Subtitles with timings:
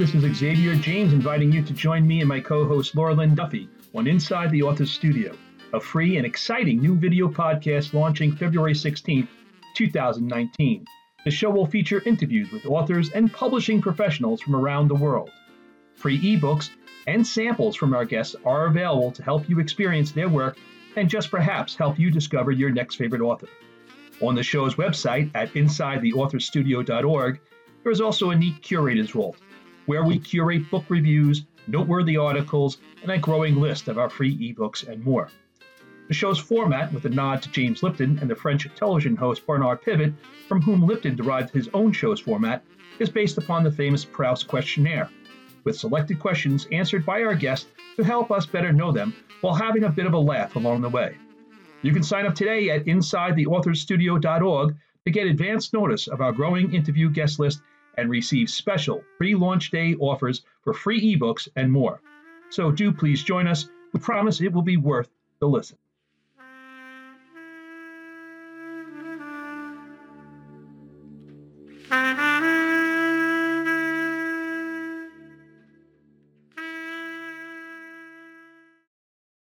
[0.00, 3.34] this is Xavier James inviting you to join me and my co host Laura Lynne
[3.34, 5.36] Duffy on Inside the Author's Studio,
[5.74, 9.28] a free and exciting new video podcast launching February 16th,
[9.76, 10.86] 2019.
[11.26, 15.30] The show will feature interviews with authors and publishing professionals from around the world.
[15.96, 16.70] Free ebooks
[17.06, 20.56] and samples from our guests are available to help you experience their work
[20.96, 23.48] and just perhaps help you discover your next favorite author.
[24.22, 27.40] On the show's website at InsideTheAuthorStudio.org,
[27.82, 29.36] there is also a neat curator's vault,
[29.90, 34.86] where we curate book reviews, noteworthy articles, and a growing list of our free ebooks
[34.86, 35.28] and more.
[36.06, 39.82] The show's format, with a nod to James Lipton and the French television host Bernard
[39.82, 40.14] Pivot,
[40.46, 42.62] from whom Lipton derived his own show's format,
[43.00, 45.10] is based upon the famous Proust questionnaire,
[45.64, 49.82] with selected questions answered by our guests to help us better know them while having
[49.82, 51.16] a bit of a laugh along the way.
[51.82, 57.10] You can sign up today at InsideTheAuthorStudio.org to get advance notice of our growing interview
[57.10, 57.60] guest list
[58.00, 62.00] and receive special pre launch day offers for free ebooks and more.
[62.48, 63.68] So do please join us.
[63.92, 65.76] We promise it will be worth the listen.
[71.90, 72.26] You.